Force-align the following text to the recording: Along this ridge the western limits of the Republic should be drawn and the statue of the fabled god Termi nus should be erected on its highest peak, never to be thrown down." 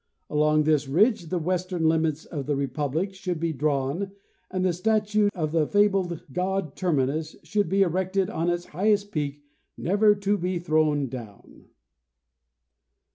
Along 0.31 0.63
this 0.63 0.87
ridge 0.87 1.27
the 1.27 1.37
western 1.37 1.87
limits 1.87 2.25
of 2.25 2.47
the 2.47 2.55
Republic 2.55 3.13
should 3.13 3.39
be 3.39 3.53
drawn 3.53 4.13
and 4.49 4.65
the 4.65 4.73
statue 4.73 5.29
of 5.35 5.51
the 5.51 5.67
fabled 5.67 6.23
god 6.33 6.75
Termi 6.75 7.05
nus 7.05 7.35
should 7.43 7.69
be 7.69 7.83
erected 7.83 8.27
on 8.27 8.49
its 8.49 8.65
highest 8.65 9.11
peak, 9.11 9.43
never 9.77 10.15
to 10.15 10.39
be 10.39 10.57
thrown 10.57 11.07
down." 11.07 11.65